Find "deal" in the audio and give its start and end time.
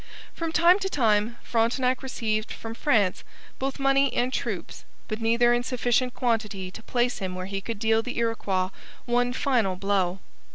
7.77-8.01